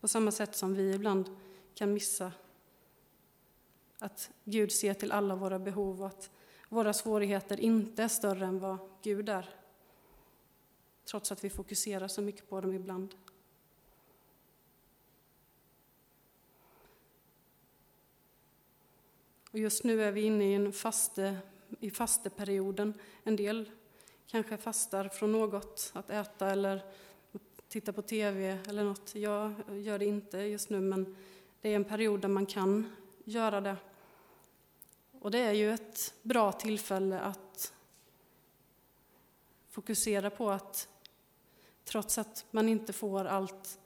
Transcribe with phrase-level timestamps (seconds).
[0.00, 1.36] På samma sätt som vi ibland
[1.74, 2.32] kan missa
[3.98, 6.30] att Gud ser till alla våra behov och att
[6.68, 9.54] våra svårigheter inte är större än vad Gud är.
[11.04, 13.14] Trots att vi fokuserar så mycket på dem ibland.
[19.50, 21.38] Och just nu är vi inne i en faste,
[21.80, 22.94] i fasteperioden.
[23.24, 23.70] En del
[24.26, 26.84] kanske fastar från något, att äta eller
[27.70, 29.14] titta på TV eller något.
[29.14, 31.16] Jag gör det inte just nu, men
[31.60, 32.92] det är en period där man kan
[33.24, 33.76] göra det.
[35.20, 37.72] Och det är ju ett bra tillfälle att
[39.68, 40.88] fokusera på att
[41.84, 43.78] trots att man inte får allt,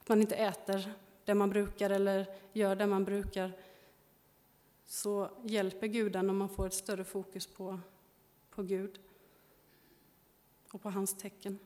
[0.00, 0.92] att man inte äter
[1.24, 3.52] det man brukar eller gör det man brukar,
[4.84, 7.80] så hjälper Guden om man får ett större fokus på,
[8.50, 9.00] på Gud
[10.70, 11.58] och på hans tecken.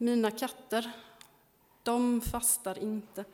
[0.00, 0.92] Mina katter,
[1.82, 3.24] de fastar inte.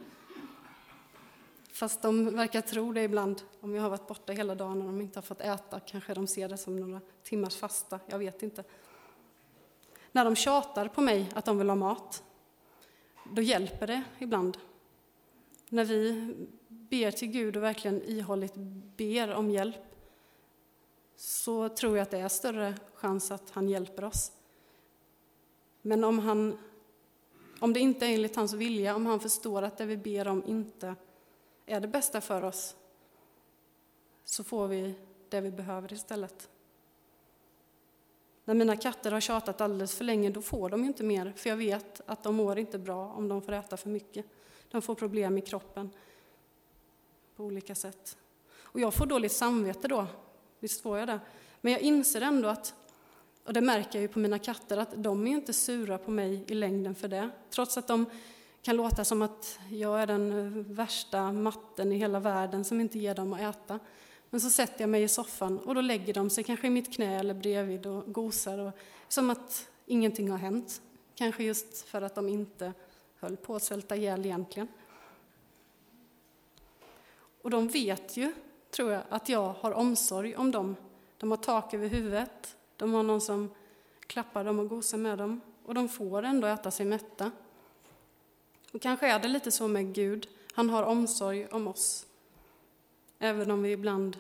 [1.73, 3.43] Fast de verkar tro det ibland.
[3.61, 6.27] Om jag har varit borta hela dagen och de inte har fått äta kanske de
[6.27, 8.01] ser det som några timmars fasta.
[8.07, 8.65] Jag vet inte.
[10.13, 12.23] När de tjatar på mig att de vill ha mat,
[13.33, 14.59] då hjälper det ibland.
[15.69, 16.35] När vi
[16.69, 18.55] ber till Gud och verkligen ihålligt
[18.97, 19.85] ber om hjälp,
[21.17, 24.33] så tror jag att det är större chans att han hjälper oss.
[25.87, 26.59] Men om, han,
[27.61, 30.43] om det inte är enligt hans vilja, om han förstår att det vi ber om
[30.47, 30.95] inte
[31.67, 32.77] är det bästa för oss,
[34.25, 34.95] så får vi
[35.29, 36.49] det vi behöver istället.
[38.45, 41.57] När mina katter har tjatat alldeles för länge, då får de inte mer, för jag
[41.57, 44.27] vet att de mår inte bra om de får äta för mycket.
[44.71, 45.91] De får problem i kroppen
[47.37, 48.19] på olika sätt.
[48.57, 50.07] Och jag får dåligt samvete då,
[50.61, 51.21] visst får jag det.
[51.61, 52.75] Men jag inser ändå att,
[53.45, 56.45] och det märker jag ju på mina katter, att de är inte sura på mig
[56.47, 57.31] i längden för det.
[57.51, 58.07] Trots att de
[58.63, 62.99] kan låta som att jag är den eh, värsta matten i hela världen som inte
[62.99, 63.79] ger dem att äta.
[64.31, 66.95] Men så sätter jag mig i soffan och då lägger de sig kanske i mitt
[66.95, 68.59] knä eller bredvid och gosar.
[68.59, 68.73] Och,
[69.09, 70.83] som att ingenting har hänt.
[71.15, 72.73] Kanske just för att de inte
[73.21, 74.69] höll på att svälta ihjäl egentligen.
[77.43, 78.33] Och de vet ju,
[78.71, 80.77] tror jag, att jag har omsorg om dem.
[81.19, 83.51] De har tak över huvudet, de har någon som
[84.07, 85.41] klappar dem och gosar med dem.
[85.65, 87.31] Och de får ändå äta sig mätta.
[88.73, 90.29] Och kanske är det lite så med Gud.
[90.53, 92.07] Han har omsorg om oss.
[93.19, 94.17] Även om vi ibland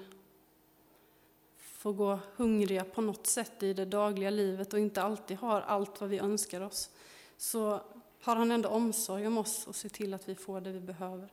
[1.56, 6.00] får gå hungriga på något sätt i det dagliga livet och inte alltid har allt
[6.00, 6.90] vad vi önskar oss,
[7.36, 7.80] så
[8.22, 11.32] har han ändå omsorg om oss och ser till att vi får det vi behöver.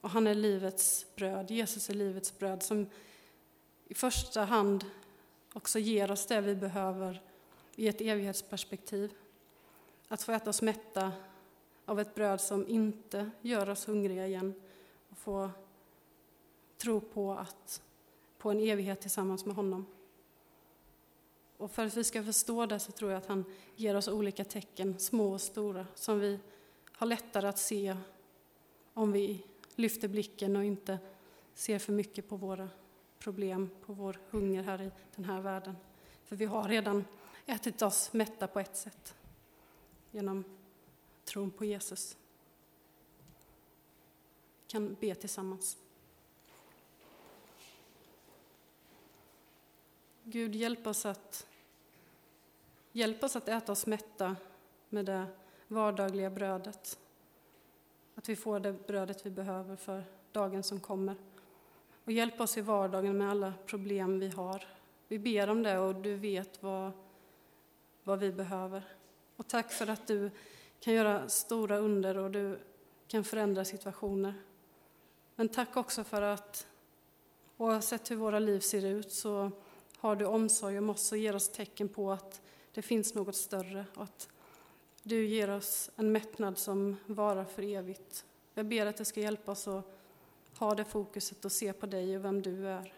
[0.00, 2.86] Och han är livets bröd, Jesus är livets bröd som
[3.88, 4.84] i första hand
[5.56, 7.22] också ger oss det vi behöver
[7.76, 9.14] i ett evighetsperspektiv.
[10.08, 11.12] Att få äta oss mätta
[11.84, 14.54] av ett bröd som inte gör oss hungriga igen
[15.08, 15.50] och få
[16.76, 17.82] tro på, att,
[18.38, 19.86] på en evighet tillsammans med honom.
[21.56, 23.44] Och för att vi ska förstå det så tror jag att han
[23.76, 26.38] ger oss olika tecken, små och stora, som vi
[26.92, 27.96] har lättare att se
[28.94, 30.98] om vi lyfter blicken och inte
[31.54, 32.68] ser för mycket på våra
[33.26, 35.76] problem, på vår hunger här i den här världen.
[36.24, 37.04] För vi har redan
[37.46, 39.14] ätit oss mätta på ett sätt,
[40.10, 40.44] genom
[41.24, 42.16] tron på Jesus.
[44.62, 45.76] Vi kan be tillsammans.
[50.24, 51.46] Gud, hjälp oss att,
[52.92, 54.36] hjälp oss att äta oss mätta
[54.88, 55.26] med det
[55.68, 56.98] vardagliga brödet.
[58.14, 61.16] Att vi får det brödet vi behöver för dagen som kommer.
[62.06, 64.64] Och hjälp oss i vardagen med alla problem vi har.
[65.08, 66.92] Vi ber om det och du vet vad,
[68.04, 68.82] vad vi behöver.
[69.36, 70.30] Och tack för att du
[70.80, 72.58] kan göra stora under och du
[73.08, 74.34] kan förändra situationer.
[75.34, 76.66] Men tack också för att
[77.56, 79.50] oavsett hur våra liv ser ut så
[79.98, 82.40] har du omsorg om oss och ger oss tecken på att
[82.72, 84.28] det finns något större och att
[85.02, 88.24] du ger oss en mättnad som varar för evigt.
[88.54, 89.96] Jag ber att det ska hjälpa oss att
[90.58, 92.92] ha det fokuset och se på dig och vem du är.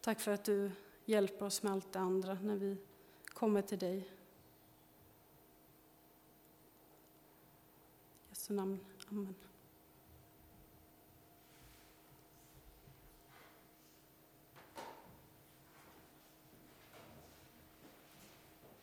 [0.00, 0.70] Tack för att du
[1.04, 2.76] hjälper oss med allt det andra när vi
[3.26, 3.98] kommer till dig.
[3.98, 4.04] I
[8.28, 8.78] Jesu namn.
[9.10, 9.34] Amen.